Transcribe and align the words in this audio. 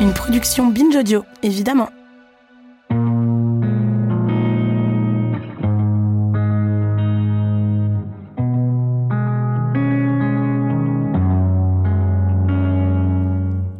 Une 0.00 0.14
production 0.14 0.68
Binge 0.68 0.96
Audio, 0.96 1.26
évidemment. 1.42 1.90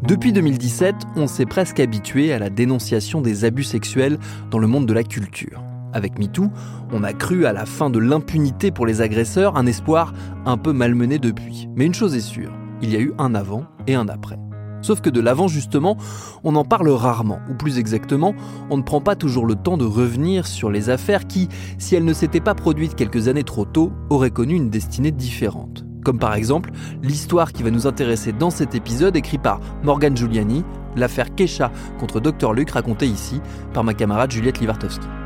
Depuis 0.03 0.35
2017, 0.35 0.95
on 1.17 1.27
s'est 1.27 1.47
presque 1.47 1.81
habitué 1.81 2.35
à 2.35 2.39
la 2.39 2.51
dénonciation 2.51 3.23
des 3.23 3.47
abus 3.47 3.65
sexuels 3.65 4.19
dans 4.51 4.59
le 4.59 4.67
monde 4.67 4.85
de 4.85 4.93
la 4.93 5.05
culture. 5.05 5.63
Avec 5.95 6.19
MeToo, 6.19 6.51
on 6.93 7.03
a 7.03 7.15
cru 7.15 7.47
à 7.47 7.55
la 7.55 7.65
fin 7.65 7.89
de 7.89 7.99
l'impunité 7.99 8.71
pour 8.71 8.85
les 8.85 9.01
agresseurs, 9.01 9.57
un 9.57 9.65
espoir 9.65 10.13
un 10.45 10.59
peu 10.59 10.75
malmené 10.75 11.19
depuis. 11.19 11.71
Mais 11.77 11.87
une 11.87 11.95
chose 11.95 12.15
est 12.15 12.21
sûre, 12.21 12.53
il 12.83 12.93
y 12.93 12.97
a 12.97 13.01
eu 13.01 13.15
un 13.17 13.35
avant 13.35 13.65
et 13.87 13.95
un 13.95 14.09
après. 14.09 14.39
Sauf 14.83 15.01
que 15.01 15.11
de 15.11 15.21
l'avant, 15.21 15.49
justement, 15.49 15.97
on 16.45 16.57
en 16.57 16.65
parle 16.65 16.89
rarement, 16.89 17.41
ou 17.51 17.55
plus 17.55 17.79
exactement, 17.79 18.35
on 18.71 18.77
ne 18.77 18.83
prend 18.83 19.01
pas 19.01 19.17
toujours 19.17 19.47
le 19.47 19.55
temps 19.55 19.77
de 19.77 19.85
revenir 19.85 20.47
sur 20.47 20.71
les 20.71 20.91
affaires 20.91 21.27
qui, 21.27 21.49
si 21.79 21.95
elles 21.95 22.05
ne 22.05 22.13
s'étaient 22.13 22.41
pas 22.41 22.55
produites 22.55 22.95
quelques 22.95 23.29
années 23.29 23.45
trop 23.45 23.65
tôt, 23.65 23.93
auraient 24.09 24.31
connu 24.31 24.55
une 24.55 24.71
destinée 24.71 25.11
différente. 25.11 25.85
Comme 26.05 26.19
par 26.19 26.35
exemple 26.35 26.71
l'histoire 27.03 27.53
qui 27.53 27.63
va 27.63 27.71
nous 27.71 27.87
intéresser 27.87 28.33
dans 28.33 28.51
cet 28.51 28.75
épisode 28.75 29.17
écrit 29.17 29.39
par 29.39 29.61
Morgan 29.83 30.17
Giuliani, 30.17 30.65
l'affaire 30.97 31.35
Kesha 31.35 31.71
contre 31.99 32.21
Dr 32.21 32.55
Luc 32.55 32.71
racontée 32.71 33.07
ici 33.07 33.41
par 33.75 33.85
ma 33.85 33.95
camarade 33.95 34.31
Juliette 34.31 34.61
Livartowski. 34.61 35.20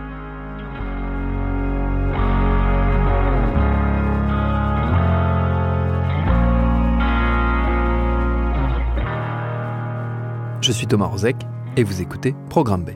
Je 10.65 10.73
suis 10.73 10.87
Thomas 10.87 11.09
Rozek 11.09 11.37
et 11.77 11.83
vous 11.83 12.01
écoutez 12.01 12.35
Programme 12.49 12.87
B. 12.87 12.93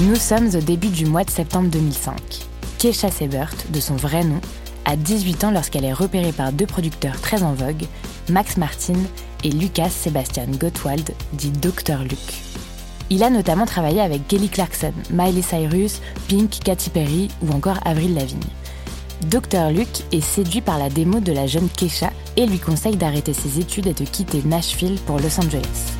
Nous 0.00 0.16
sommes 0.16 0.48
au 0.48 0.60
début 0.60 0.88
du 0.88 1.06
mois 1.06 1.22
de 1.22 1.30
septembre 1.30 1.70
2005. 1.70 2.16
Keisha 2.80 3.08
Sebert, 3.08 3.54
de 3.68 3.78
son 3.78 3.94
vrai 3.94 4.24
nom, 4.24 4.40
a 4.84 4.96
18 4.96 5.44
ans 5.44 5.50
lorsqu'elle 5.52 5.84
est 5.84 5.92
repérée 5.92 6.32
par 6.32 6.50
deux 6.52 6.66
producteurs 6.66 7.20
très 7.20 7.44
en 7.44 7.52
vogue, 7.52 7.84
Max 8.28 8.56
Martin 8.56 8.98
et 9.44 9.50
Lucas 9.50 9.90
Sebastian 9.90 10.48
Gottwald, 10.58 11.08
dit 11.34 11.52
Dr 11.52 12.02
Luke. 12.02 12.42
Il 13.10 13.22
a 13.22 13.30
notamment 13.30 13.64
travaillé 13.64 14.00
avec 14.00 14.26
Kelly 14.26 14.48
Clarkson, 14.48 14.92
Miley 15.12 15.42
Cyrus, 15.42 16.00
Pink, 16.26 16.50
Katy 16.64 16.90
Perry 16.90 17.28
ou 17.42 17.52
encore 17.52 17.78
Avril 17.84 18.14
Lavigne. 18.14 18.40
Dr 19.28 19.70
Luke 19.70 20.04
est 20.12 20.22
séduit 20.22 20.62
par 20.62 20.78
la 20.78 20.88
démo 20.88 21.20
de 21.20 21.32
la 21.32 21.46
jeune 21.46 21.68
Keisha 21.68 22.10
et 22.36 22.46
lui 22.46 22.58
conseille 22.58 22.96
d'arrêter 22.96 23.34
ses 23.34 23.60
études 23.60 23.86
et 23.86 23.92
de 23.92 24.04
quitter 24.04 24.42
Nashville 24.46 24.98
pour 25.04 25.18
Los 25.18 25.38
Angeles. 25.38 25.92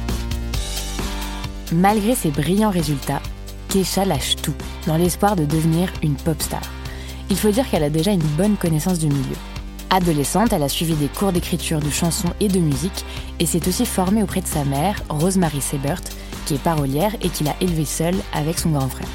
Malgré 1.72 2.14
ses 2.14 2.30
brillants 2.30 2.70
résultats, 2.70 3.20
Keisha 3.68 4.06
lâche 4.06 4.36
tout, 4.36 4.54
dans 4.86 4.96
l'espoir 4.96 5.36
de 5.36 5.44
devenir 5.44 5.92
une 6.02 6.14
pop 6.14 6.40
star. 6.40 6.62
Il 7.28 7.36
faut 7.36 7.50
dire 7.50 7.68
qu'elle 7.68 7.84
a 7.84 7.90
déjà 7.90 8.10
une 8.10 8.20
bonne 8.20 8.56
connaissance 8.56 8.98
du 8.98 9.08
milieu. 9.08 9.36
Adolescente, 9.90 10.52
elle 10.52 10.62
a 10.62 10.68
suivi 10.68 10.94
des 10.94 11.08
cours 11.08 11.32
d'écriture 11.32 11.80
de 11.80 11.90
chansons 11.90 12.32
et 12.40 12.48
de 12.48 12.58
musique 12.58 13.04
et 13.38 13.46
s'est 13.46 13.68
aussi 13.68 13.84
formée 13.84 14.22
auprès 14.22 14.40
de 14.40 14.46
sa 14.46 14.64
mère, 14.64 14.96
Rosemary 15.10 15.60
Sebert, 15.60 16.00
qui 16.46 16.54
est 16.54 16.62
parolière 16.62 17.14
et 17.20 17.28
qui 17.28 17.44
l'a 17.44 17.54
élevée 17.60 17.84
seule 17.84 18.16
avec 18.32 18.58
son 18.58 18.70
grand 18.70 18.88
frère. 18.88 19.08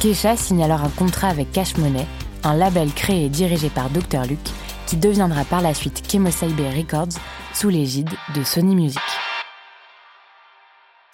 Keisha 0.00 0.36
signe 0.36 0.64
alors 0.64 0.82
un 0.82 0.88
contrat 0.88 1.28
avec 1.28 1.52
Cash 1.52 1.76
Money, 1.76 2.06
un 2.44 2.54
label 2.56 2.92
créé 2.92 3.26
et 3.26 3.28
dirigé 3.28 3.70
par 3.70 3.90
Dr 3.90 4.24
Luke, 4.28 4.50
qui 4.86 4.96
deviendra 4.96 5.44
par 5.44 5.60
la 5.60 5.74
suite 5.74 6.06
Kemosabe 6.06 6.60
Records 6.76 7.18
sous 7.54 7.68
l'égide 7.68 8.10
de 8.34 8.42
Sony 8.42 8.74
Music. 8.74 9.00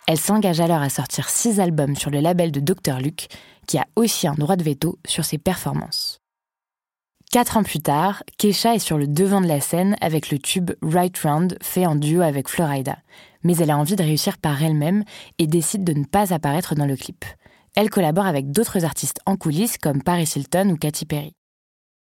Elle 0.07 0.19
s'engage 0.19 0.61
alors 0.61 0.81
à 0.81 0.89
sortir 0.89 1.29
six 1.29 1.61
albums 1.61 1.95
sur 1.95 2.11
le 2.11 2.21
label 2.21 2.51
de 2.51 2.61
Dr 2.61 2.99
Luke, 2.99 3.29
qui 3.67 3.77
a 3.77 3.87
aussi 3.95 4.27
un 4.27 4.35
droit 4.35 4.57
de 4.57 4.65
veto 4.65 4.99
sur 5.07 5.25
ses 5.25 5.37
performances. 5.37 6.21
Quatre 7.31 7.59
ans 7.59 7.63
plus 7.63 7.81
tard, 7.81 8.23
Keisha 8.39 8.75
est 8.75 8.79
sur 8.79 8.97
le 8.97 9.07
devant 9.07 9.43
de 9.43 9.47
la 9.47 9.61
scène 9.61 9.97
avec 10.01 10.31
le 10.31 10.39
tube 10.39 10.71
Right 10.81 11.17
Round 11.19 11.59
fait 11.61 11.85
en 11.85 11.95
duo 11.95 12.23
avec 12.23 12.49
Florida, 12.49 12.97
mais 13.43 13.55
elle 13.59 13.71
a 13.71 13.77
envie 13.77 13.97
de 13.97 14.03
réussir 14.03 14.39
par 14.39 14.63
elle-même 14.63 15.05
et 15.39 15.47
décide 15.47 15.85
de 15.85 15.93
ne 15.93 16.05
pas 16.05 16.33
apparaître 16.33 16.75
dans 16.75 16.87
le 16.87 16.97
clip. 16.97 17.27
Elle 17.81 17.91
collabore 17.91 18.27
avec 18.27 18.51
d'autres 18.51 18.85
artistes 18.85 19.21
en 19.25 19.37
coulisses 19.37 19.79
comme 19.79 20.03
Paris 20.03 20.29
Hilton 20.35 20.71
ou 20.71 20.77
Katy 20.77 21.07
Perry. 21.07 21.37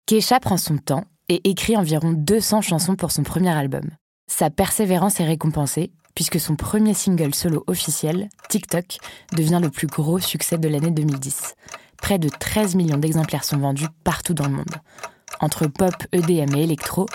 Keisha 0.06 0.40
prend 0.40 0.56
son 0.56 0.76
temps 0.76 1.04
et 1.28 1.48
écrit 1.48 1.76
environ 1.76 2.10
200 2.10 2.62
chansons 2.62 2.96
pour 2.96 3.12
son 3.12 3.22
premier 3.22 3.50
album. 3.50 3.88
Sa 4.26 4.50
persévérance 4.50 5.20
est 5.20 5.24
récompensée 5.24 5.92
puisque 6.16 6.40
son 6.40 6.56
premier 6.56 6.94
single 6.94 7.32
solo 7.32 7.62
officiel, 7.68 8.28
TikTok, 8.48 8.96
devient 9.36 9.60
le 9.62 9.70
plus 9.70 9.86
gros 9.86 10.18
succès 10.18 10.58
de 10.58 10.66
l'année 10.66 10.90
2010. 10.90 11.54
Près 11.98 12.18
de 12.18 12.28
13 12.28 12.74
millions 12.74 12.98
d'exemplaires 12.98 13.44
sont 13.44 13.58
vendus 13.58 13.86
partout 14.02 14.34
dans 14.34 14.48
le 14.48 14.54
monde. 14.54 14.74
Entre 15.38 15.68
pop, 15.68 15.94
EDM 16.10 16.56
et 16.56 16.64
électro, 16.64 17.06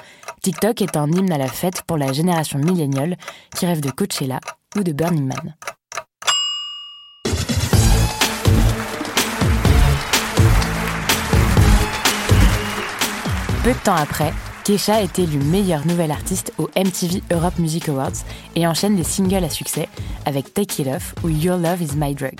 TikTok 0.41 0.81
est 0.81 0.95
un 0.95 1.11
hymne 1.11 1.33
à 1.33 1.37
la 1.37 1.49
fête 1.49 1.81
pour 1.81 1.97
la 1.97 2.13
génération 2.13 2.59
milléniale 2.59 3.17
qui 3.57 3.65
rêve 3.65 3.81
de 3.81 3.91
Coachella 3.91 4.39
ou 4.77 4.83
de 4.83 4.93
Burning 4.93 5.27
Man. 5.27 5.53
Peu 13.67 13.73
de 13.73 13.79
temps 13.79 13.95
après, 13.95 14.31
Kesha 14.63 15.01
est 15.03 15.19
élue 15.19 15.39
meilleure 15.39 15.85
nouvelle 15.85 16.11
artiste 16.11 16.53
au 16.57 16.69
MTV 16.77 17.21
Europe 17.33 17.59
Music 17.59 17.89
Awards 17.89 18.23
et 18.55 18.65
enchaîne 18.65 18.95
des 18.95 19.03
singles 19.03 19.43
à 19.43 19.49
succès 19.49 19.89
avec 20.25 20.53
Take 20.53 20.83
It 20.83 20.87
Off 20.87 21.13
ou 21.21 21.27
Your 21.27 21.57
Love 21.57 21.81
Is 21.81 21.97
My 21.97 22.15
Drug. 22.15 22.39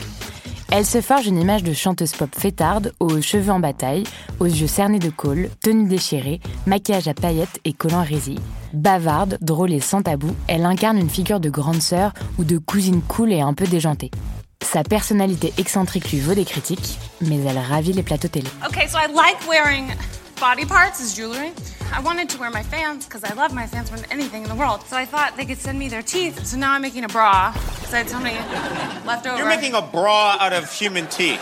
Elle 0.71 0.85
se 0.85 1.01
forge 1.01 1.27
une 1.27 1.37
image 1.37 1.63
de 1.63 1.73
chanteuse 1.73 2.13
pop 2.13 2.29
fêtarde, 2.33 2.93
aux 3.01 3.21
cheveux 3.21 3.51
en 3.51 3.59
bataille, 3.59 4.05
aux 4.39 4.45
yeux 4.45 4.67
cernés 4.67 4.99
de 4.99 5.09
colle, 5.09 5.49
tenue 5.61 5.89
déchirée, 5.89 6.39
maquillage 6.65 7.09
à 7.09 7.13
paillettes 7.13 7.59
et 7.65 7.73
collant 7.73 8.05
résille. 8.05 8.39
Bavarde, 8.71 9.37
drôle 9.41 9.73
et 9.73 9.81
sans 9.81 10.03
tabou, 10.03 10.33
elle 10.47 10.65
incarne 10.65 10.97
une 10.97 11.09
figure 11.09 11.41
de 11.41 11.49
grande 11.49 11.81
sœur 11.81 12.13
ou 12.39 12.45
de 12.45 12.57
cousine 12.57 13.01
cool 13.01 13.33
et 13.33 13.41
un 13.41 13.53
peu 13.53 13.67
déjantée. 13.67 14.11
Sa 14.63 14.83
personnalité 14.83 15.51
excentrique 15.57 16.09
lui 16.09 16.21
vaut 16.21 16.35
des 16.35 16.45
critiques, 16.45 16.97
mais 17.19 17.43
elle 17.43 17.57
ravit 17.57 17.91
les 17.91 18.03
plateaux 18.03 18.29
télé. 18.29 18.47
Okay, 18.65 18.87
so 18.87 18.97
I 18.97 19.07
like 19.13 19.45
wearing 19.45 19.91
body 20.39 20.65
parts 20.65 21.01
as 21.01 21.15
jewelry. 21.15 21.51
I 21.93 22.01
wanted 22.01 22.29
to 22.29 22.39
wear 22.39 22.49
my 22.49 22.63
fans 22.63 23.05
because 23.05 23.23
I 23.23 23.33
love 23.33 23.53
my 23.53 23.67
fans 23.67 23.89
more 23.91 23.99
than 23.99 24.11
anything 24.11 24.43
in 24.43 24.49
the 24.49 24.55
world. 24.55 24.81
So 24.87 24.97
I 24.97 25.05
thought 25.05 25.35
they 25.37 25.45
could 25.45 25.57
send 25.57 25.79
me 25.79 25.89
their 25.89 26.03
teeth. 26.03 26.45
So 26.45 26.57
now 26.57 26.73
I'm 26.73 26.81
making 26.81 27.05
a 27.05 27.07
bra 27.07 27.53
because 27.53 27.93
I 27.93 27.97
had 27.99 28.09
so 28.09 28.19
many 28.19 28.37
left 29.05 29.25
over. 29.25 29.37
You're 29.37 29.47
making 29.47 29.73
a 29.73 29.81
bra 29.81 30.37
out 30.39 30.53
of 30.53 30.71
human 30.71 31.07
teeth. 31.07 31.41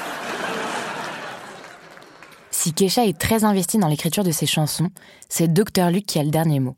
Si 2.51 2.73
Kesha 2.73 3.05
est 3.05 3.19
très 3.19 3.43
investie 3.43 3.77
dans 3.77 3.87
l'écriture 3.87 4.23
de 4.23 4.31
ses 4.31 4.47
chansons, 4.47 4.89
c'est 5.29 5.51
Dr 5.51 5.91
Luke 5.91 6.05
qui 6.05 6.17
a 6.17 6.23
le 6.23 6.31
dernier 6.31 6.59
mot. 6.59 6.75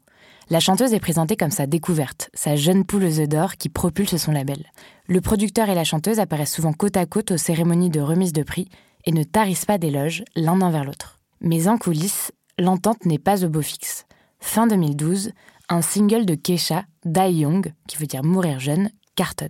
La 0.49 0.59
chanteuse 0.59 0.93
est 0.93 0.99
présentée 0.99 1.35
comme 1.35 1.51
sa 1.51 1.65
découverte, 1.65 2.29
sa 2.33 2.55
jeune 2.55 2.83
poule 2.83 3.03
aux 3.03 3.19
œufs 3.19 3.27
d'or 3.27 3.55
qui 3.55 3.69
propulse 3.69 4.17
son 4.17 4.31
label. 4.31 4.65
Le 5.07 5.21
producteur 5.21 5.69
et 5.69 5.75
la 5.75 5.83
chanteuse 5.83 6.19
apparaissent 6.19 6.53
souvent 6.53 6.73
côte 6.73 6.97
à 6.97 7.05
côte 7.05 7.31
aux 7.31 7.37
cérémonies 7.37 7.89
de 7.89 8.01
remise 8.01 8.33
de 8.33 8.43
prix 8.43 8.69
et 9.05 9.11
ne 9.11 9.23
tarissent 9.23 9.65
pas 9.65 9.77
d'éloges 9.77 10.23
l'un 10.35 10.61
envers 10.61 10.83
l'autre. 10.83 11.16
Mais 11.41 11.67
en 11.67 11.77
coulisses, 11.77 12.31
l'entente 12.57 13.05
n'est 13.05 13.19
pas 13.19 13.45
au 13.45 13.49
beau 13.49 13.61
fixe. 13.61 14.05
Fin 14.39 14.67
2012, 14.67 15.31
un 15.69 15.81
single 15.81 16.25
de 16.25 16.35
Kesha, 16.35 16.85
Die 17.05 17.39
Young, 17.39 17.73
qui 17.87 17.97
veut 17.97 18.07
dire 18.07 18.23
mourir 18.23 18.59
jeune, 18.59 18.89
cartonne. 19.15 19.49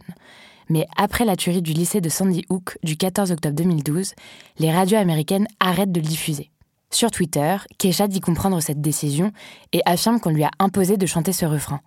Mais 0.69 0.85
après 0.97 1.25
la 1.25 1.35
tuerie 1.35 1.61
du 1.61 1.73
lycée 1.73 2.01
de 2.01 2.09
Sandy 2.09 2.43
Hook 2.49 2.77
du 2.83 2.97
14 2.97 3.31
octobre 3.31 3.55
2012, 3.55 4.13
les 4.59 4.71
radios 4.71 4.97
américaines 4.97 5.47
arrêtent 5.59 5.91
de 5.91 6.01
le 6.01 6.07
diffuser. 6.07 6.51
Sur 6.89 7.11
Twitter, 7.11 7.57
Kesha 7.77 8.07
dit 8.07 8.21
comprendre 8.21 8.59
cette 8.61 8.81
décision 8.81 9.31
et 9.73 9.81
affirme 9.85 10.19
qu'on 10.19 10.29
lui 10.29 10.43
a 10.43 10.51
imposé 10.59 10.97
de 10.97 11.05
chanter 11.05 11.33
ce 11.33 11.45
refrain. 11.45 11.81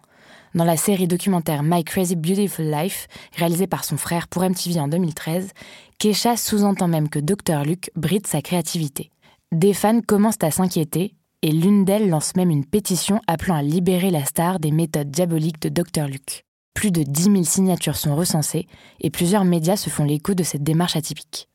Dans 0.54 0.64
la 0.64 0.76
série 0.76 1.06
documentaire 1.06 1.62
My 1.62 1.84
Crazy 1.84 2.16
Beautiful 2.16 2.70
Life, 2.70 3.06
réalisée 3.36 3.66
par 3.66 3.84
son 3.84 3.96
frère 3.96 4.28
pour 4.28 4.42
MTV 4.42 4.80
en 4.80 4.88
2013, 4.88 5.50
Kesha 5.98 6.36
sous-entend 6.36 6.88
même 6.88 7.08
que 7.08 7.18
Dr. 7.18 7.64
Luke 7.64 7.90
bride 7.94 8.26
sa 8.26 8.42
créativité. 8.42 9.10
Des 9.52 9.74
fans 9.74 10.00
commencent 10.00 10.44
à 10.44 10.52
s'inquiéter 10.52 11.16
et 11.42 11.50
l'une 11.50 11.84
d'elles 11.84 12.08
lance 12.08 12.36
même 12.36 12.50
une 12.50 12.64
pétition 12.64 13.20
appelant 13.26 13.56
à 13.56 13.62
libérer 13.62 14.12
la 14.12 14.24
star 14.24 14.60
des 14.60 14.70
méthodes 14.70 15.10
diaboliques 15.10 15.60
de 15.60 15.68
Dr. 15.68 16.06
Luke. 16.06 16.44
Plus 16.72 16.92
de 16.92 17.02
10 17.02 17.22
000 17.24 17.42
signatures 17.42 17.96
sont 17.96 18.14
recensées 18.14 18.68
et 19.00 19.10
plusieurs 19.10 19.44
médias 19.44 19.74
se 19.74 19.90
font 19.90 20.04
l'écho 20.04 20.34
de 20.34 20.44
cette 20.44 20.62
démarche 20.62 20.94
atypique. 20.94 21.48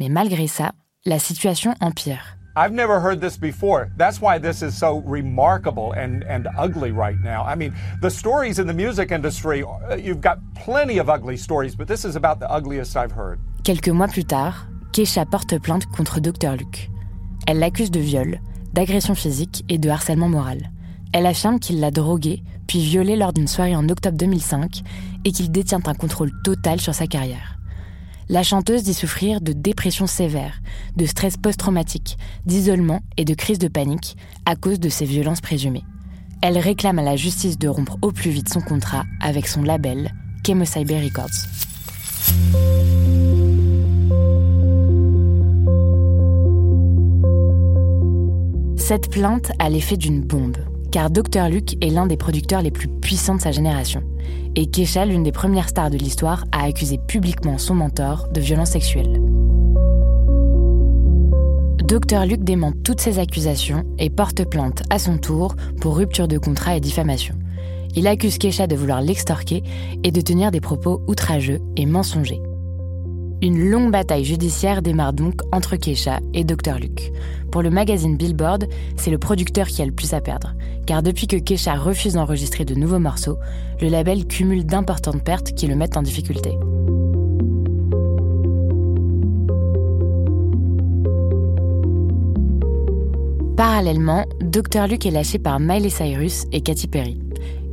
Mais 0.00 0.08
malgré 0.08 0.46
ça, 0.46 0.72
la 1.04 1.18
situation 1.18 1.74
empire. 1.82 2.38
I've 2.56 2.72
never 2.72 2.98
heard 2.98 3.20
this 3.20 3.36
before. 3.38 3.88
That's 3.98 4.22
why 4.22 4.40
this 4.40 4.62
is 4.62 4.70
so 4.70 5.02
remarkable 5.06 5.92
and, 5.92 6.24
and 6.26 6.48
ugly 6.56 6.92
right 6.92 7.18
now. 7.22 7.44
I 7.44 7.56
mean, 7.56 7.74
the 8.00 8.08
stories 8.08 8.58
in 8.58 8.66
the 8.66 8.72
music 8.72 9.12
industry, 9.12 9.62
uh, 9.62 9.96
you've 9.96 10.22
got 10.22 10.38
plenty 10.54 10.98
of 10.98 11.10
ugly 11.10 11.36
stories, 11.36 11.76
but 11.76 11.88
this 11.88 12.06
is 12.06 12.16
about 12.16 12.40
the 12.40 12.50
ugliest 12.50 12.96
I've 12.96 13.12
heard. 13.12 13.38
Quelques 13.64 13.92
mois 13.92 14.08
plus 14.08 14.24
tard, 14.24 14.54
Keisha 14.92 15.26
porte 15.26 15.58
plainte 15.60 15.84
contre 15.94 16.20
Dr. 16.20 16.56
Luke. 16.56 16.88
Elle 17.48 17.60
l'accuse 17.60 17.90
de 17.90 17.98
viol, 17.98 18.42
d'agression 18.74 19.14
physique 19.14 19.64
et 19.70 19.78
de 19.78 19.88
harcèlement 19.88 20.28
moral. 20.28 20.70
Elle 21.14 21.24
affirme 21.24 21.58
qu'il 21.58 21.80
l'a 21.80 21.90
drogué, 21.90 22.42
puis 22.66 22.80
violé 22.80 23.16
lors 23.16 23.32
d'une 23.32 23.48
soirée 23.48 23.74
en 23.74 23.88
octobre 23.88 24.18
2005 24.18 24.82
et 25.24 25.32
qu'il 25.32 25.50
détient 25.50 25.80
un 25.86 25.94
contrôle 25.94 26.30
total 26.44 26.78
sur 26.78 26.94
sa 26.94 27.06
carrière. 27.06 27.58
La 28.28 28.42
chanteuse 28.42 28.82
dit 28.82 28.92
souffrir 28.92 29.40
de 29.40 29.54
dépression 29.54 30.06
sévère, 30.06 30.60
de 30.98 31.06
stress 31.06 31.38
post-traumatique, 31.38 32.18
d'isolement 32.44 33.00
et 33.16 33.24
de 33.24 33.32
crise 33.32 33.58
de 33.58 33.68
panique 33.68 34.18
à 34.44 34.54
cause 34.54 34.78
de 34.78 34.90
ces 34.90 35.06
violences 35.06 35.40
présumées. 35.40 35.84
Elle 36.42 36.58
réclame 36.58 36.98
à 36.98 37.02
la 37.02 37.16
justice 37.16 37.58
de 37.58 37.68
rompre 37.68 37.96
au 38.02 38.12
plus 38.12 38.30
vite 38.30 38.52
son 38.52 38.60
contrat 38.60 39.04
avec 39.22 39.48
son 39.48 39.62
label, 39.62 40.12
Cyber 40.44 41.02
Records. 41.02 41.48
Cette 48.88 49.10
plainte 49.10 49.52
a 49.58 49.68
l'effet 49.68 49.98
d'une 49.98 50.22
bombe 50.22 50.56
car 50.90 51.10
Dr. 51.10 51.50
Luke 51.50 51.76
est 51.84 51.90
l'un 51.90 52.06
des 52.06 52.16
producteurs 52.16 52.62
les 52.62 52.70
plus 52.70 52.88
puissants 52.88 53.34
de 53.34 53.40
sa 53.42 53.50
génération. 53.50 54.02
Et 54.56 54.64
Kesha, 54.64 55.04
l'une 55.04 55.22
des 55.22 55.30
premières 55.30 55.68
stars 55.68 55.90
de 55.90 55.98
l'histoire, 55.98 56.46
a 56.52 56.64
accusé 56.64 56.96
publiquement 56.96 57.58
son 57.58 57.74
mentor 57.74 58.28
de 58.32 58.40
violences 58.40 58.70
sexuelles. 58.70 59.20
Dr. 61.86 62.24
Luke 62.24 62.44
dément 62.44 62.72
toutes 62.82 63.02
ces 63.02 63.18
accusations 63.18 63.84
et 63.98 64.08
porte 64.08 64.48
plainte 64.48 64.82
à 64.88 64.98
son 64.98 65.18
tour 65.18 65.54
pour 65.82 65.98
rupture 65.98 66.26
de 66.26 66.38
contrat 66.38 66.74
et 66.74 66.80
diffamation. 66.80 67.34
Il 67.94 68.06
accuse 68.06 68.38
Kesha 68.38 68.66
de 68.66 68.74
vouloir 68.74 69.02
l'extorquer 69.02 69.62
et 70.02 70.12
de 70.12 70.20
tenir 70.22 70.50
des 70.50 70.62
propos 70.62 71.02
outrageux 71.06 71.60
et 71.76 71.84
mensongers. 71.84 72.40
Une 73.40 73.70
longue 73.70 73.92
bataille 73.92 74.24
judiciaire 74.24 74.82
démarre 74.82 75.12
donc 75.12 75.42
entre 75.52 75.76
Kesha 75.76 76.18
et 76.34 76.42
Dr. 76.42 76.80
Luke. 76.80 77.12
Pour 77.52 77.62
le 77.62 77.70
magazine 77.70 78.16
Billboard, 78.16 78.66
c'est 78.96 79.12
le 79.12 79.18
producteur 79.18 79.68
qui 79.68 79.80
a 79.80 79.86
le 79.86 79.92
plus 79.92 80.12
à 80.12 80.20
perdre, 80.20 80.54
car 80.86 81.04
depuis 81.04 81.28
que 81.28 81.36
Kesha 81.36 81.76
refuse 81.76 82.14
d'enregistrer 82.14 82.64
de 82.64 82.74
nouveaux 82.74 82.98
morceaux, 82.98 83.38
le 83.80 83.88
label 83.88 84.26
cumule 84.26 84.66
d'importantes 84.66 85.22
pertes 85.22 85.52
qui 85.52 85.68
le 85.68 85.76
mettent 85.76 85.96
en 85.96 86.02
difficulté. 86.02 86.58
Parallèlement, 93.56 94.24
Dr. 94.40 94.88
Luke 94.88 95.06
est 95.06 95.12
lâché 95.12 95.38
par 95.38 95.60
Miley 95.60 95.90
Cyrus 95.90 96.46
et 96.50 96.60
Katy 96.60 96.88
Perry. 96.88 97.20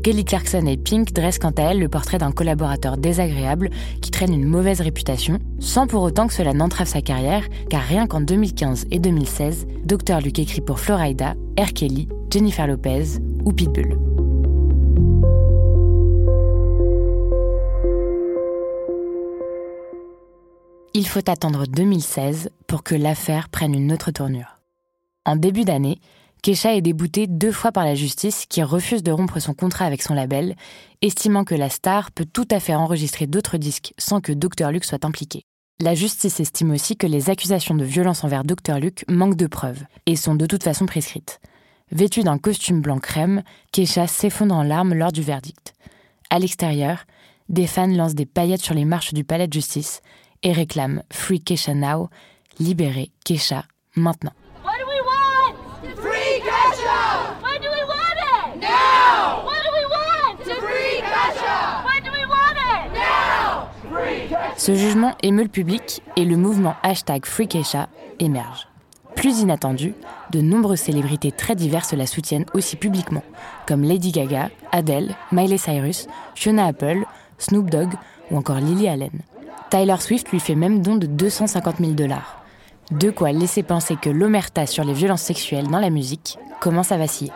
Kelly 0.05 0.23
Clarkson 0.23 0.67
et 0.67 0.77
Pink 0.77 1.13
dressent 1.13 1.39
quant 1.39 1.49
à 1.57 1.63
elles 1.63 1.79
le 1.79 1.89
portrait 1.89 2.19
d'un 2.19 2.31
collaborateur 2.31 2.95
désagréable 2.95 3.71
qui 4.03 4.11
traîne 4.11 4.35
une 4.35 4.45
mauvaise 4.45 4.79
réputation, 4.79 5.39
sans 5.57 5.87
pour 5.87 6.03
autant 6.03 6.27
que 6.27 6.35
cela 6.35 6.53
n'entrave 6.53 6.87
sa 6.87 7.01
carrière, 7.01 7.43
car 7.71 7.81
rien 7.81 8.05
qu'en 8.05 8.21
2015 8.21 8.85
et 8.91 8.99
2016, 8.99 9.65
Dr. 9.83 10.21
Luke 10.21 10.37
écrit 10.37 10.61
pour 10.61 10.79
Florida, 10.79 11.33
R. 11.57 11.73
Kelly, 11.73 12.07
Jennifer 12.31 12.67
Lopez 12.67 13.17
ou 13.45 13.51
Pitbull. 13.51 13.97
Il 20.93 21.07
faut 21.07 21.27
attendre 21.27 21.65
2016 21.65 22.51
pour 22.67 22.83
que 22.83 22.93
l'affaire 22.93 23.49
prenne 23.49 23.73
une 23.73 23.91
autre 23.91 24.11
tournure. 24.11 24.59
En 25.25 25.35
début 25.35 25.63
d'année, 25.63 25.97
Kesha 26.45 26.75
est 26.75 26.81
déboutée 26.81 27.25
deux 27.25 27.51
fois 27.51 27.71
par 27.71 27.85
la 27.85 27.95
justice 27.95 28.45
qui 28.47 28.61
refuse 28.61 29.01
de 29.01 29.11
rompre 29.11 29.39
son 29.39 29.55
contrat 29.55 29.85
avec 29.85 30.03
son 30.03 30.13
label, 30.13 30.55
estimant 31.01 31.43
que 31.43 31.55
la 31.55 31.71
star 31.71 32.11
peut 32.11 32.27
tout 32.31 32.47
à 32.51 32.59
fait 32.59 32.75
enregistrer 32.75 33.25
d'autres 33.25 33.57
disques 33.57 33.95
sans 33.97 34.21
que 34.21 34.31
Dr. 34.31 34.69
Luke 34.69 34.85
soit 34.85 35.05
impliqué. 35.05 35.41
La 35.79 35.95
justice 35.95 36.39
estime 36.39 36.69
aussi 36.69 36.97
que 36.97 37.07
les 37.07 37.31
accusations 37.31 37.73
de 37.73 37.83
violence 37.83 38.23
envers 38.23 38.43
Dr. 38.43 38.77
Luke 38.79 39.05
manquent 39.09 39.37
de 39.37 39.47
preuves 39.47 39.85
et 40.05 40.15
sont 40.15 40.35
de 40.35 40.45
toute 40.45 40.61
façon 40.61 40.85
prescrites. 40.85 41.39
Vêtue 41.91 42.21
d'un 42.21 42.37
costume 42.37 42.79
blanc 42.79 42.99
crème, 42.99 43.41
Kesha 43.71 44.05
s'effondre 44.05 44.53
en 44.53 44.61
larmes 44.61 44.93
lors 44.93 45.11
du 45.11 45.23
verdict. 45.23 45.73
À 46.29 46.37
l'extérieur, 46.37 47.05
des 47.49 47.65
fans 47.65 47.87
lancent 47.87 48.13
des 48.13 48.27
paillettes 48.27 48.61
sur 48.61 48.75
les 48.75 48.85
marches 48.85 49.15
du 49.15 49.23
palais 49.23 49.47
de 49.47 49.53
justice 49.53 50.01
et 50.43 50.51
réclament 50.51 51.01
Free 51.11 51.41
Kesha 51.41 51.73
Now, 51.73 52.09
libérez 52.59 53.09
Kesha 53.23 53.65
maintenant. 53.95 54.33
Ce 64.65 64.73
jugement 64.73 65.13
émeut 65.21 65.43
le 65.43 65.49
public 65.49 66.01
et 66.15 66.25
le 66.25 66.37
mouvement 66.37 66.73
hashtag 66.81 67.25
FreeKesha 67.25 67.87
émerge. 68.17 68.67
Plus 69.15 69.41
inattendu, 69.41 69.93
de 70.31 70.41
nombreuses 70.41 70.79
célébrités 70.79 71.31
très 71.31 71.55
diverses 71.55 71.93
la 71.93 72.07
soutiennent 72.07 72.47
aussi 72.55 72.75
publiquement, 72.75 73.21
comme 73.67 73.83
Lady 73.83 74.11
Gaga, 74.11 74.49
Adele, 74.71 75.13
Miley 75.31 75.59
Cyrus, 75.59 76.07
Fiona 76.33 76.65
Apple, 76.65 77.05
Snoop 77.37 77.69
Dogg 77.69 77.93
ou 78.31 78.37
encore 78.37 78.57
Lily 78.57 78.87
Allen. 78.87 79.21
Tyler 79.69 79.97
Swift 79.99 80.31
lui 80.31 80.39
fait 80.39 80.55
même 80.55 80.81
don 80.81 80.95
de 80.95 81.05
250 81.05 81.77
000 81.79 81.91
dollars. 81.91 82.41
De 82.89 83.11
quoi 83.11 83.31
laisser 83.31 83.61
penser 83.61 83.95
que 83.95 84.09
l'omerta 84.09 84.65
sur 84.65 84.83
les 84.83 84.93
violences 84.93 85.21
sexuelles 85.21 85.67
dans 85.67 85.79
la 85.79 85.91
musique 85.91 86.39
commence 86.59 86.91
à 86.91 86.97
vaciller. 86.97 87.31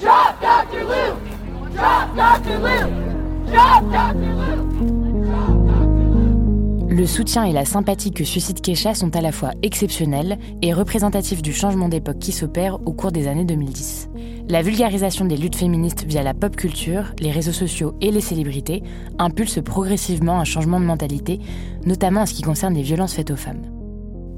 Dr. 0.00 0.80
Luke! 0.80 1.28
Drop 1.74 2.08
Dr. 2.16 2.58
Luke! 2.58 2.90
Drop 3.46 3.82
Dr. 3.92 4.30
Le 6.88 7.06
soutien 7.06 7.44
et 7.44 7.52
la 7.52 7.64
sympathie 7.64 8.10
que 8.10 8.24
suscite 8.24 8.62
Kesha 8.62 8.94
sont 8.94 9.14
à 9.14 9.20
la 9.20 9.30
fois 9.30 9.50
exceptionnels 9.62 10.38
et 10.62 10.72
représentatifs 10.72 11.42
du 11.42 11.52
changement 11.52 11.88
d'époque 11.88 12.18
qui 12.18 12.32
s'opère 12.32 12.78
au 12.86 12.92
cours 12.92 13.12
des 13.12 13.28
années 13.28 13.44
2010. 13.44 14.08
La 14.48 14.62
vulgarisation 14.62 15.26
des 15.26 15.36
luttes 15.36 15.56
féministes 15.56 16.04
via 16.06 16.22
la 16.22 16.34
pop 16.34 16.56
culture, 16.56 17.12
les 17.20 17.30
réseaux 17.30 17.52
sociaux 17.52 17.94
et 18.00 18.10
les 18.10 18.20
célébrités 18.20 18.82
impulse 19.18 19.60
progressivement 19.62 20.40
un 20.40 20.44
changement 20.44 20.80
de 20.80 20.86
mentalité, 20.86 21.40
notamment 21.84 22.22
en 22.22 22.26
ce 22.26 22.34
qui 22.34 22.42
concerne 22.42 22.74
les 22.74 22.82
violences 22.82 23.14
faites 23.14 23.30
aux 23.30 23.36
femmes. 23.36 23.62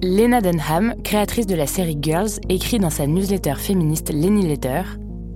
Lena 0.02 0.40
Dunham, 0.40 0.96
créatrice 1.04 1.46
de 1.46 1.54
la 1.54 1.68
série 1.68 1.98
Girls, 2.00 2.40
écrit 2.48 2.80
dans 2.80 2.90
sa 2.90 3.06
newsletter 3.06 3.54
féministe 3.56 4.12
Lenny 4.12 4.46
Letter 4.46 4.82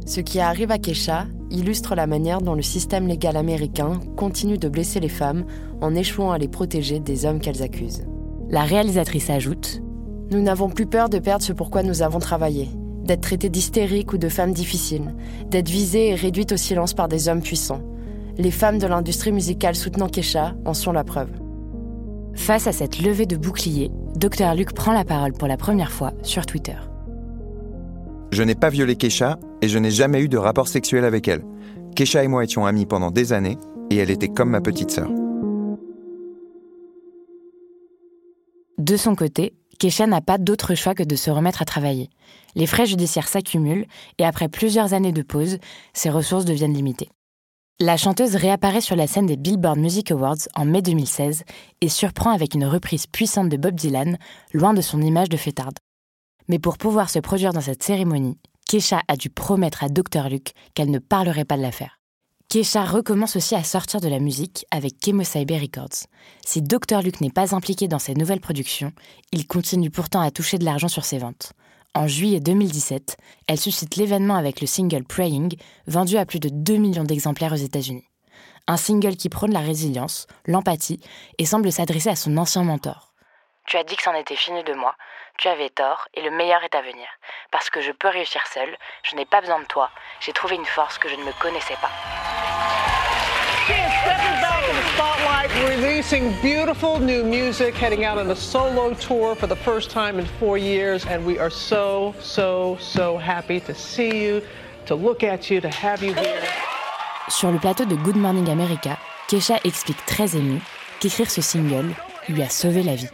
Ce 0.07 0.21
qui 0.21 0.39
arrive 0.39 0.71
à 0.71 0.79
Kesha 0.79 1.27
illustre 1.51 1.97
la 1.97 2.07
manière 2.07 2.41
dont 2.41 2.55
le 2.55 2.63
système 2.63 3.09
légal 3.09 3.37
américain 3.37 4.01
continue 4.17 4.57
de 4.57 4.69
blesser 4.69 5.01
les 5.01 5.09
femmes 5.09 5.45
en 5.81 5.97
échouant 5.97 6.31
à 6.31 6.39
les 6.39 6.47
protéger 6.47 7.01
des 7.01 7.27
hommes 7.27 7.41
qu'elles 7.41 7.63
accusent. 7.63 8.07
La 8.49 8.63
réalisatrice 8.63 9.31
ajoute 9.31 9.83
Nous 10.31 10.41
n'avons 10.41 10.71
plus 10.71 10.87
peur 10.87 11.09
de 11.09 11.19
perdre 11.19 11.45
ce 11.45 11.53
pourquoi 11.53 11.83
nous 11.83 12.03
avons 12.03 12.21
travaillé, 12.21 12.69
d'être 13.03 13.23
traitées 13.23 13.49
d'hystériques 13.49 14.13
ou 14.13 14.19
de 14.19 14.29
femmes 14.29 14.53
difficiles, 14.53 15.13
d'être 15.51 15.69
visées 15.69 16.11
et 16.11 16.15
réduites 16.15 16.53
au 16.53 16.57
silence 16.57 16.95
par 16.95 17.09
des 17.09 17.29
hommes 17.29 17.43
puissants. 17.43 17.83
Les 18.39 18.53
femmes 18.53 18.79
de 18.79 18.87
l'industrie 18.87 19.33
musicale 19.33 19.75
soutenant 19.75 20.09
Kesha 20.09 20.55
en 20.65 20.75
sont 20.75 20.93
la 20.93 21.03
preuve. 21.03 21.31
Face 22.35 22.69
à 22.69 22.73
cette 22.73 23.01
levée 23.01 23.27
de 23.27 23.37
bouclier, 23.37 23.91
Dr 24.15 24.55
Luc 24.55 24.73
prend 24.73 24.93
la 24.93 25.05
parole 25.05 25.33
pour 25.33 25.49
la 25.49 25.57
première 25.57 25.91
fois 25.91 26.13
sur 26.23 26.47
Twitter. 26.47 26.77
Je 28.33 28.43
n'ai 28.43 28.55
pas 28.55 28.71
violé 28.71 28.97
Kesha 28.97 29.39
et 29.63 29.69
je 29.69 29.79
n'ai 29.79 29.91
jamais 29.91 30.21
eu 30.21 30.29
de 30.29 30.39
rapport 30.39 30.69
sexuel 30.69 31.05
avec 31.05 31.29
elle. 31.29 31.45
Kesha 31.95 32.23
et 32.25 32.29
moi 32.29 32.45
étions 32.45 32.67
amis 32.67 32.87
pendant 32.87 33.11
des 33.11 33.33
années 33.33 33.57
et 33.91 33.97
elle 33.97 34.11
était 34.11 34.29
comme 34.29 34.51
ma 34.51 34.61
petite 34.61 34.91
sœur. 34.91 35.11
De 38.79 38.97
son 38.97 39.15
côté, 39.15 39.55
Kesha 39.79 40.07
n'a 40.07 40.21
pas 40.21 40.39
d'autre 40.39 40.75
choix 40.75 40.95
que 40.95 41.03
de 41.03 41.17
se 41.17 41.31
remettre 41.31 41.63
à 41.63 41.65
travailler. 41.65 42.11
Les 42.55 42.67
frais 42.67 42.87
judiciaires 42.87 43.29
s'accumulent 43.29 43.87
et 44.19 44.25
après 44.25 44.49
plusieurs 44.49 44.95
années 44.95 45.13
de 45.13 45.23
pause, 45.23 45.59
ses 45.93 46.11
ressources 46.11 46.45
deviennent 46.45 46.75
limitées. 46.75 47.09
La 47.79 47.99
chanteuse 47.99 48.37
réapparaît 48.37 48.81
sur 48.81 48.97
la 48.97 49.07
scène 49.07 49.27
des 49.27 49.37
Billboard 49.37 49.79
Music 49.79 50.11
Awards 50.11 50.49
en 50.55 50.65
mai 50.65 50.81
2016 50.81 51.45
et 51.83 51.89
surprend 51.91 52.31
avec 52.31 52.55
une 52.55 52.65
reprise 52.65 53.07
puissante 53.07 53.51
de 53.51 53.59
Bob 53.59 53.75
Dylan, 53.75 54.17
loin 54.55 54.73
de 54.73 54.81
son 54.81 55.03
image 55.03 55.29
de 55.29 55.37
fêtarde. 55.37 55.77
Mais 56.49 56.59
pour 56.59 56.79
pouvoir 56.79 57.11
se 57.11 57.19
produire 57.19 57.53
dans 57.53 57.61
cette 57.61 57.83
cérémonie, 57.83 58.39
Kesha 58.69 59.01
a 59.09 59.17
dû 59.17 59.31
promettre 59.31 59.85
à 59.85 59.89
Dr. 59.89 60.29
Luke 60.29 60.53
qu'elle 60.75 60.91
ne 60.91 60.99
parlerait 60.99 61.45
pas 61.45 61.57
de 61.57 61.63
l'affaire. 61.63 61.99
Kesha 62.49 62.85
recommence 62.85 63.35
aussi 63.35 63.57
à 63.57 63.65
sortir 63.65 64.01
de 64.01 64.09
la 64.09 64.21
musique 64.21 64.67
avec 64.71 64.95
Cyber 65.03 65.61
Records. 65.61 66.07
Si 66.45 66.63
Dr. 66.63 67.03
Luke 67.03 67.21
n'est 67.21 67.31
pas 67.31 67.55
impliqué 67.55 67.89
dans 67.89 67.99
ses 67.99 68.15
nouvelles 68.15 68.41
productions, 68.41 68.93
il 69.33 69.47
continue 69.49 69.91
pourtant 69.91 70.21
à 70.21 70.31
toucher 70.31 70.57
de 70.59 70.65
l'argent 70.65 70.89
sur 70.89 71.05
ses 71.05 71.19
ventes. 71.19 71.53
En 71.95 72.07
juillet 72.07 72.41
2017, 72.41 73.17
elle 73.49 73.59
suscite 73.59 73.97
l'événement 73.97 74.37
avec 74.37 74.61
le 74.61 74.67
single 74.67 75.05
Praying, 75.05 75.57
vendu 75.87 76.19
à 76.19 76.27
plus 76.27 76.41
de 76.41 76.49
2 76.51 76.77
millions 76.77 77.05
d'exemplaires 77.05 77.53
aux 77.53 77.57
États-Unis. 77.57 78.07
Un 78.69 78.77
single 78.77 79.17
qui 79.17 79.29
prône 79.29 79.53
la 79.53 79.61
résilience, 79.61 80.27
l'empathie 80.45 81.01
et 81.39 81.47
semble 81.47 81.73
s'adresser 81.73 82.11
à 82.11 82.17
son 82.17 82.37
ancien 82.37 82.63
mentor. 82.65 83.15
Tu 83.67 83.77
as 83.77 83.85
dit 83.85 83.97
que 83.97 84.03
c'en 84.03 84.15
était 84.15 84.37
fini 84.37 84.63
de 84.63 84.75
moi, 84.75 84.95
tu 85.39 85.49
avais 85.49 85.71
tort 85.71 86.09
et 86.15 86.23
le 86.23 86.31
meilleur 86.31 86.63
est 86.65 86.75
à 86.75 86.83
venir. 86.83 87.07
Parce 87.51 87.71
que 87.71 87.81
je 87.81 87.93
peux 87.93 88.09
réussir 88.09 88.43
seul, 88.53 88.69
je 89.03 89.17
n'ai 89.17 89.25
pas 89.25 89.41
besoin 89.41 89.61
de 89.61 89.67
toi, 89.67 89.91
j'ai 90.21 90.33
trouvé 90.33 90.57
une 90.57 90.65
force 90.65 90.99
que 90.99 91.09
je 91.09 91.17
ne 91.17 91.25
me 91.25 91.33
connaissais 91.41 91.77
pas. 91.81 91.91
She 93.67 93.73
is 93.73 93.93
stepping 94.03 94.41
back 94.41 94.63
in 94.69 94.77
the 94.77 94.87
spotlight, 94.95 95.51
releasing 95.69 96.33
beautiful 96.41 97.01
new 97.01 97.25
music, 97.25 97.75
heading 97.75 98.05
out 98.05 98.17
on 98.17 98.31
a 98.31 98.37
solo 98.37 98.95
tour 98.95 99.35
for 99.35 99.49
the 99.49 99.57
first 99.57 99.91
time 99.91 100.21
in 100.21 100.27
four 100.39 100.57
years, 100.57 101.05
and 101.07 101.25
we 101.27 101.39
are 101.39 101.51
so, 101.51 102.15
so, 102.21 102.77
so 102.81 103.19
happy 103.19 103.59
to 103.61 103.75
see 103.75 104.25
you, 104.25 104.41
to 104.87 104.95
look 104.95 105.25
at 105.25 105.51
you, 105.51 105.61
to 105.61 105.69
have 105.69 106.03
you 106.03 106.15
here. 106.15 106.43
Sur 107.29 107.51
le 107.51 107.59
plateau 107.59 107.85
de 107.85 107.97
Good 107.97 108.17
Morning 108.17 108.49
America, 108.51 108.97
Kesha 109.27 109.59
explique 109.65 110.05
très 110.07 110.37
émue 110.37 110.61
qu'écrire 111.01 111.29
ce 111.29 111.43
single 111.43 111.93
lui 112.29 112.43
a 112.43 112.49
sauvé 112.49 112.85
la 112.85 112.95
vie. 112.95 113.09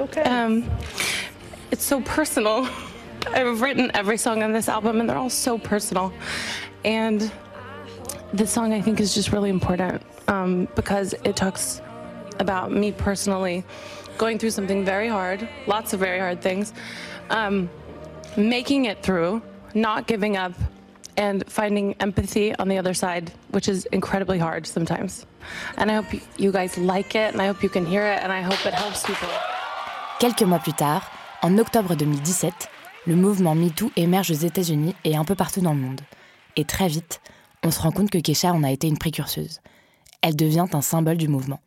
Okay. 0.00 0.22
Um, 0.22 0.70
it's 1.70 1.84
so 1.84 2.00
personal. 2.02 2.68
I've 3.26 3.60
written 3.60 3.90
every 3.94 4.16
song 4.16 4.42
on 4.42 4.52
this 4.52 4.68
album, 4.68 5.00
and 5.00 5.08
they're 5.08 5.18
all 5.18 5.30
so 5.30 5.58
personal. 5.58 6.12
And 6.84 7.30
this 8.32 8.52
song, 8.52 8.72
I 8.72 8.80
think, 8.80 9.00
is 9.00 9.14
just 9.14 9.32
really 9.32 9.50
important 9.50 10.02
um, 10.28 10.68
because 10.76 11.14
it 11.24 11.34
talks 11.34 11.82
about 12.38 12.70
me 12.70 12.92
personally 12.92 13.64
going 14.18 14.38
through 14.38 14.50
something 14.50 14.84
very 14.84 15.08
hard, 15.08 15.48
lots 15.66 15.92
of 15.92 16.00
very 16.00 16.18
hard 16.18 16.40
things, 16.40 16.72
um, 17.30 17.68
making 18.36 18.84
it 18.84 19.02
through, 19.02 19.42
not 19.74 20.06
giving 20.06 20.36
up, 20.36 20.52
and 21.16 21.44
finding 21.50 21.94
empathy 21.94 22.54
on 22.56 22.68
the 22.68 22.78
other 22.78 22.94
side, 22.94 23.32
which 23.50 23.68
is 23.68 23.86
incredibly 23.86 24.38
hard 24.38 24.64
sometimes. 24.64 25.26
And 25.76 25.90
I 25.90 25.94
hope 25.94 26.06
you 26.38 26.52
guys 26.52 26.78
like 26.78 27.16
it, 27.16 27.32
and 27.32 27.42
I 27.42 27.46
hope 27.46 27.62
you 27.64 27.68
can 27.68 27.84
hear 27.84 28.06
it, 28.06 28.22
and 28.22 28.30
I 28.30 28.42
hope 28.42 28.64
it 28.64 28.74
helps 28.74 29.04
people. 29.04 29.28
Quelques 30.18 30.42
mois 30.42 30.58
plus 30.58 30.72
tard, 30.72 31.12
en 31.42 31.58
octobre 31.58 31.94
2017, 31.94 32.52
le 33.06 33.14
mouvement 33.14 33.54
MeToo 33.54 33.92
émerge 33.94 34.32
aux 34.32 34.34
États-Unis 34.34 34.96
et 35.04 35.14
un 35.14 35.24
peu 35.24 35.36
partout 35.36 35.60
dans 35.60 35.74
le 35.74 35.78
monde. 35.78 36.00
Et 36.56 36.64
très 36.64 36.88
vite, 36.88 37.20
on 37.64 37.70
se 37.70 37.80
rend 37.80 37.92
compte 37.92 38.10
que 38.10 38.18
Kesha 38.18 38.52
en 38.52 38.64
a 38.64 38.72
été 38.72 38.88
une 38.88 38.98
précurseuse. 38.98 39.60
Elle 40.20 40.34
devient 40.34 40.66
un 40.72 40.80
symbole 40.80 41.18
du 41.18 41.28
mouvement. 41.28 41.60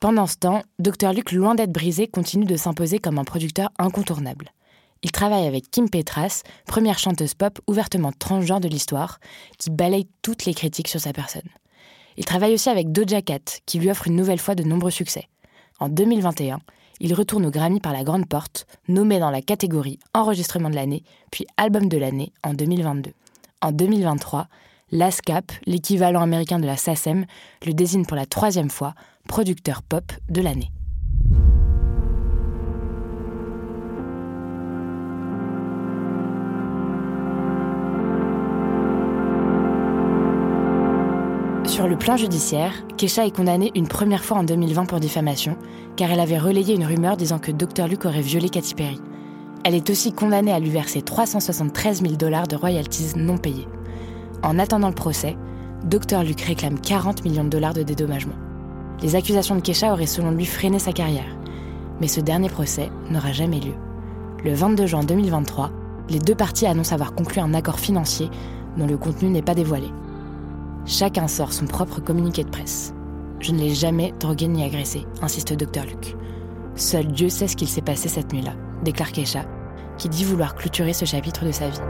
Pendant 0.00 0.26
ce 0.26 0.36
temps, 0.36 0.62
Dr. 0.78 1.12
Luke, 1.12 1.32
loin 1.32 1.54
d'être 1.54 1.72
brisé, 1.72 2.08
continue 2.08 2.46
de 2.46 2.56
s'imposer 2.56 3.00
comme 3.00 3.18
un 3.18 3.24
producteur 3.24 3.68
incontournable. 3.78 4.48
Il 5.02 5.12
travaille 5.12 5.46
avec 5.46 5.70
Kim 5.70 5.90
Petras, 5.90 6.40
première 6.66 6.98
chanteuse 6.98 7.34
pop 7.34 7.60
ouvertement 7.66 8.12
transgenre 8.18 8.60
de 8.60 8.68
l'histoire, 8.68 9.20
qui 9.58 9.68
balaye 9.68 10.08
toutes 10.22 10.46
les 10.46 10.54
critiques 10.54 10.88
sur 10.88 11.00
sa 11.00 11.12
personne. 11.12 11.50
Il 12.16 12.24
travaille 12.24 12.54
aussi 12.54 12.70
avec 12.70 12.92
Doja 12.92 13.20
Cat, 13.20 13.60
qui 13.66 13.78
lui 13.78 13.90
offre 13.90 14.06
une 14.06 14.16
nouvelle 14.16 14.38
fois 14.38 14.54
de 14.54 14.62
nombreux 14.62 14.90
succès. 14.90 15.28
En 15.80 15.90
2021, 15.90 16.60
il 17.00 17.14
retourne 17.14 17.46
au 17.46 17.50
Grammy 17.50 17.80
par 17.80 17.92
la 17.92 18.04
grande 18.04 18.26
porte, 18.26 18.66
nommé 18.88 19.18
dans 19.18 19.30
la 19.30 19.42
catégorie 19.42 19.98
Enregistrement 20.12 20.70
de 20.70 20.74
l'année, 20.74 21.02
puis 21.30 21.46
Album 21.56 21.88
de 21.88 21.98
l'année 21.98 22.32
en 22.42 22.54
2022. 22.54 23.12
En 23.62 23.72
2023, 23.72 24.48
l'ASCAP, 24.92 25.52
l'équivalent 25.66 26.22
américain 26.22 26.58
de 26.58 26.66
la 26.66 26.76
SACEM, 26.76 27.26
le 27.66 27.72
désigne 27.72 28.04
pour 28.04 28.16
la 28.16 28.26
troisième 28.26 28.70
fois 28.70 28.94
producteur 29.26 29.82
pop 29.82 30.12
de 30.28 30.40
l'année. 30.40 30.70
Sur 41.74 41.88
le 41.88 41.98
plan 41.98 42.16
judiciaire, 42.16 42.72
Kesha 42.96 43.26
est 43.26 43.34
condamnée 43.34 43.72
une 43.74 43.88
première 43.88 44.22
fois 44.22 44.36
en 44.36 44.44
2020 44.44 44.84
pour 44.84 45.00
diffamation, 45.00 45.56
car 45.96 46.08
elle 46.12 46.20
avait 46.20 46.38
relayé 46.38 46.76
une 46.76 46.84
rumeur 46.84 47.16
disant 47.16 47.40
que 47.40 47.50
Dr. 47.50 47.88
Luke 47.88 48.04
aurait 48.04 48.20
violé 48.20 48.48
Katy 48.48 48.76
Perry. 48.76 49.00
Elle 49.64 49.74
est 49.74 49.90
aussi 49.90 50.12
condamnée 50.12 50.52
à 50.52 50.60
lui 50.60 50.70
verser 50.70 51.02
373 51.02 52.02
000 52.02 52.14
dollars 52.14 52.46
de 52.46 52.54
royalties 52.54 53.16
non 53.16 53.38
payés. 53.38 53.66
En 54.44 54.60
attendant 54.60 54.86
le 54.86 54.94
procès, 54.94 55.36
Dr. 55.82 56.22
Luke 56.22 56.42
réclame 56.42 56.78
40 56.78 57.24
millions 57.24 57.42
de 57.42 57.48
dollars 57.48 57.74
de 57.74 57.82
dédommagement. 57.82 58.36
Les 59.02 59.16
accusations 59.16 59.56
de 59.56 59.60
Kesha 59.60 59.92
auraient 59.92 60.06
selon 60.06 60.30
lui 60.30 60.46
freiné 60.46 60.78
sa 60.78 60.92
carrière. 60.92 61.36
Mais 62.00 62.06
ce 62.06 62.20
dernier 62.20 62.50
procès 62.50 62.88
n'aura 63.10 63.32
jamais 63.32 63.58
lieu. 63.58 63.74
Le 64.44 64.54
22 64.54 64.86
juin 64.86 65.02
2023, 65.02 65.72
les 66.08 66.20
deux 66.20 66.36
parties 66.36 66.66
annoncent 66.66 66.94
avoir 66.94 67.16
conclu 67.16 67.40
un 67.40 67.52
accord 67.52 67.80
financier 67.80 68.30
dont 68.76 68.86
le 68.86 68.96
contenu 68.96 69.28
n'est 69.28 69.42
pas 69.42 69.56
dévoilé. 69.56 69.88
Chacun 70.86 71.28
sort 71.28 71.54
son 71.54 71.66
propre 71.66 72.00
communiqué 72.00 72.44
de 72.44 72.50
presse. 72.50 72.92
Je 73.40 73.52
ne 73.52 73.58
l'ai 73.58 73.74
jamais 73.74 74.12
drogué 74.20 74.48
ni 74.48 74.62
agressé, 74.62 75.06
insiste 75.22 75.54
Dr. 75.54 75.86
Luke. 75.86 76.14
Seul 76.74 77.06
Dieu 77.06 77.30
sait 77.30 77.48
ce 77.48 77.56
qu'il 77.56 77.68
s'est 77.68 77.80
passé 77.80 78.08
cette 78.08 78.32
nuit-là, 78.32 78.52
déclare 78.82 79.12
Kesha, 79.12 79.46
qui 79.96 80.10
dit 80.10 80.24
vouloir 80.24 80.54
clôturer 80.54 80.92
ce 80.92 81.06
chapitre 81.06 81.46
de 81.46 81.52
sa 81.52 81.68
vie. 81.68 81.80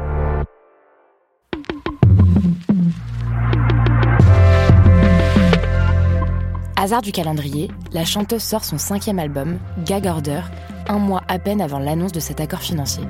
Hasard 6.76 7.02
du 7.02 7.10
calendrier, 7.12 7.70
la 7.92 8.04
chanteuse 8.04 8.42
sort 8.42 8.62
son 8.62 8.78
cinquième 8.78 9.18
album, 9.18 9.58
Gag 9.84 10.06
Order, 10.06 10.42
un 10.86 10.98
mois 10.98 11.22
à 11.26 11.38
peine 11.40 11.60
avant 11.60 11.78
l'annonce 11.78 12.12
de 12.12 12.20
cet 12.20 12.40
accord 12.40 12.60
financier. 12.60 13.04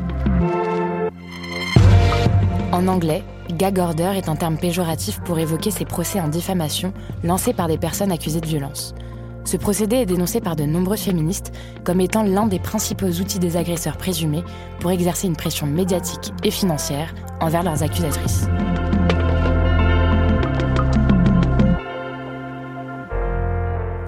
En 2.75 2.89
anglais, 2.89 3.23
gag 3.51 3.79
order 3.79 4.15
est 4.17 4.29
un 4.29 4.35
terme 4.35 4.57
péjoratif 4.57 5.21
pour 5.21 5.39
évoquer 5.39 5.71
ces 5.71 5.85
procès 5.85 6.21
en 6.21 6.27
diffamation 6.27 6.93
lancés 7.23 7.53
par 7.53 7.69
des 7.69 7.79
personnes 7.79 8.11
accusées 8.11 8.41
de 8.41 8.49
violence. 8.49 8.97
Ce 9.45 9.57
procédé 9.57 9.99
est 9.99 10.07
dénoncé 10.07 10.41
par 10.41 10.57
de 10.57 10.65
nombreuses 10.65 11.03
féministes 11.03 11.53
comme 11.85 12.01
étant 12.01 12.25
l'un 12.25 12.49
des 12.49 12.59
principaux 12.59 13.07
outils 13.07 13.39
des 13.39 13.57
agresseurs 13.57 13.97
présumés 13.97 14.43
pour 14.81 14.91
exercer 14.91 15.29
une 15.29 15.37
pression 15.37 15.69
médiatique 15.69 16.33
et 16.43 16.51
financière 16.51 17.15
envers 17.41 17.63
leurs 17.63 17.85
accusatrices. 17.85 18.49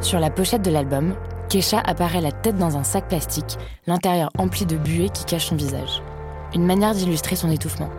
Sur 0.00 0.18
la 0.18 0.30
pochette 0.30 0.62
de 0.62 0.72
l'album, 0.72 1.14
Kesha 1.48 1.78
apparaît 1.86 2.20
la 2.20 2.32
tête 2.32 2.58
dans 2.58 2.76
un 2.76 2.82
sac 2.82 3.06
plastique, 3.06 3.58
l'intérieur 3.86 4.30
empli 4.36 4.66
de 4.66 4.76
buée 4.76 5.10
qui 5.10 5.24
cache 5.24 5.46
son 5.46 5.54
visage. 5.56 6.02
Une 6.52 6.66
manière 6.66 6.94
d'illustrer 6.94 7.36
son 7.36 7.52
étouffement. 7.52 7.90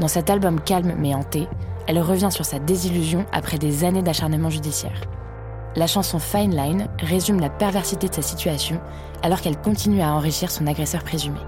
Dans 0.00 0.08
cet 0.08 0.30
album 0.30 0.58
calme 0.62 0.94
mais 0.96 1.14
hanté, 1.14 1.46
elle 1.86 1.98
revient 1.98 2.30
sur 2.30 2.46
sa 2.46 2.58
désillusion 2.58 3.26
après 3.32 3.58
des 3.58 3.84
années 3.84 4.00
d'acharnement 4.00 4.48
judiciaire. 4.48 4.98
La 5.76 5.86
chanson 5.86 6.18
Fine 6.18 6.56
Line 6.56 6.88
résume 7.00 7.38
la 7.38 7.50
perversité 7.50 8.08
de 8.08 8.14
sa 8.14 8.22
situation 8.22 8.80
alors 9.22 9.42
qu'elle 9.42 9.58
continue 9.58 10.00
à 10.00 10.14
enrichir 10.14 10.50
son 10.50 10.66
agresseur 10.66 11.04
présumé. 11.04 11.38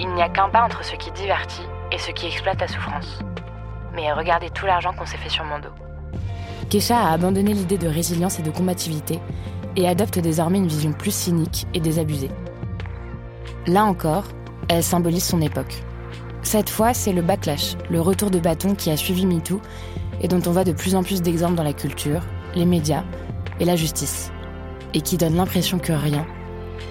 Il 0.00 0.08
n'y 0.14 0.22
a 0.22 0.30
qu'un 0.30 0.48
pas 0.48 0.64
entre 0.64 0.82
ce 0.82 0.96
qui 0.96 1.10
divertit 1.12 1.66
et 1.92 1.98
ce 1.98 2.10
qui 2.10 2.28
exploite 2.28 2.58
la 2.58 2.68
souffrance. 2.68 3.18
Mais 3.94 4.10
regardez 4.14 4.48
tout 4.48 4.64
l'argent 4.64 4.94
qu'on 4.94 5.04
s'est 5.04 5.18
fait 5.18 5.28
sur 5.28 5.44
mon 5.44 5.58
dos. 5.58 5.68
Kesha 6.70 6.96
a 6.96 7.12
abandonné 7.12 7.52
l'idée 7.52 7.78
de 7.78 7.88
résilience 7.88 8.38
et 8.38 8.42
de 8.42 8.50
combativité 8.50 9.20
et 9.76 9.86
adopte 9.86 10.18
désormais 10.18 10.58
une 10.58 10.68
vision 10.68 10.92
plus 10.92 11.14
cynique 11.14 11.66
et 11.74 11.80
désabusée. 11.80 12.30
Là 13.66 13.84
encore, 13.84 14.24
elle 14.70 14.82
symbolise 14.82 15.24
son 15.24 15.42
époque. 15.42 15.82
Cette 16.42 16.70
fois, 16.70 16.94
c'est 16.94 17.12
le 17.12 17.22
backlash, 17.22 17.76
le 17.90 18.00
retour 18.00 18.30
de 18.30 18.38
bâton 18.38 18.74
qui 18.74 18.90
a 18.90 18.96
suivi 18.96 19.26
MeToo 19.26 19.60
et 20.20 20.28
dont 20.28 20.40
on 20.46 20.52
voit 20.52 20.64
de 20.64 20.72
plus 20.72 20.94
en 20.94 21.02
plus 21.02 21.22
d'exemples 21.22 21.54
dans 21.54 21.62
la 21.62 21.72
culture, 21.72 22.22
les 22.54 22.66
médias 22.66 23.04
et 23.60 23.64
la 23.64 23.76
justice, 23.76 24.30
et 24.94 25.00
qui 25.00 25.16
donne 25.16 25.36
l'impression 25.36 25.78
que 25.78 25.92
rien, 25.92 26.26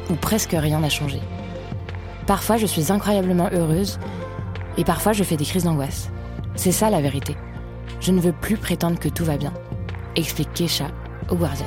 ou 0.10 0.16
presque 0.16 0.56
rien 0.58 0.80
n'a 0.80 0.90
changé. 0.90 1.20
Parfois, 2.26 2.58
je 2.58 2.66
suis 2.66 2.92
incroyablement 2.92 3.50
heureuse, 3.52 4.00
et 4.78 4.84
parfois, 4.84 5.14
je 5.14 5.24
fais 5.24 5.38
des 5.38 5.46
crises 5.46 5.64
d'angoisse. 5.64 6.10
C'est 6.56 6.72
ça 6.72 6.90
la 6.90 7.02
vérité. 7.02 7.36
Je 8.00 8.12
ne 8.12 8.20
veux 8.20 8.34
plus 8.34 8.58
prétendre 8.58 9.00
que 9.00 9.10
tout 9.10 9.26
va 9.26 9.38
bien, 9.38 9.54
explique 10.16 10.54
Kesha 10.54 10.88
au 11.30 11.36
Guardian. 11.36 11.66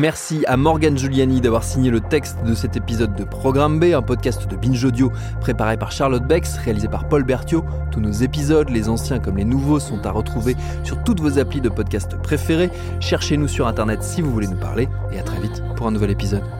Merci 0.00 0.46
à 0.46 0.56
Morgan 0.56 0.96
Giuliani 0.96 1.42
d'avoir 1.42 1.62
signé 1.62 1.90
le 1.90 2.00
texte 2.00 2.38
de 2.42 2.54
cet 2.54 2.74
épisode 2.74 3.14
de 3.16 3.24
Programme 3.24 3.78
B, 3.78 3.92
un 3.94 4.00
podcast 4.00 4.48
de 4.48 4.56
Binge 4.56 4.82
Audio 4.82 5.12
préparé 5.42 5.76
par 5.76 5.92
Charlotte 5.92 6.26
Bex, 6.26 6.56
réalisé 6.56 6.88
par 6.88 7.06
Paul 7.06 7.22
Berthiaud. 7.22 7.66
Tous 7.90 8.00
nos 8.00 8.10
épisodes, 8.10 8.70
les 8.70 8.88
anciens 8.88 9.18
comme 9.18 9.36
les 9.36 9.44
nouveaux, 9.44 9.78
sont 9.78 10.06
à 10.06 10.10
retrouver 10.10 10.56
sur 10.84 11.02
toutes 11.02 11.20
vos 11.20 11.38
applis 11.38 11.60
de 11.60 11.68
podcast 11.68 12.16
préférés. 12.16 12.70
Cherchez-nous 13.00 13.48
sur 13.48 13.66
internet 13.66 14.02
si 14.02 14.22
vous 14.22 14.32
voulez 14.32 14.46
nous 14.46 14.56
parler 14.56 14.88
et 15.12 15.18
à 15.18 15.22
très 15.22 15.38
vite 15.38 15.62
pour 15.76 15.86
un 15.86 15.90
nouvel 15.90 16.10
épisode. 16.10 16.59